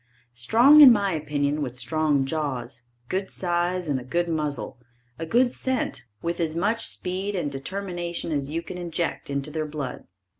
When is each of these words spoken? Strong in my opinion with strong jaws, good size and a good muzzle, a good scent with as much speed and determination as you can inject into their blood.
Strong 0.33 0.81
in 0.81 0.91
my 0.91 1.13
opinion 1.13 1.61
with 1.61 1.75
strong 1.77 2.25
jaws, 2.25 2.81
good 3.07 3.29
size 3.29 3.87
and 3.87 3.99
a 3.99 4.03
good 4.03 4.27
muzzle, 4.27 4.79
a 5.19 5.27
good 5.27 5.53
scent 5.53 6.05
with 6.23 6.39
as 6.39 6.55
much 6.55 6.87
speed 6.87 7.35
and 7.35 7.51
determination 7.51 8.31
as 8.31 8.49
you 8.49 8.63
can 8.63 8.79
inject 8.79 9.29
into 9.29 9.51
their 9.51 9.67
blood. 9.67 10.07